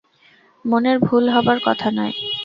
[0.65, 2.13] মনের ভুল হবার কথা নয়।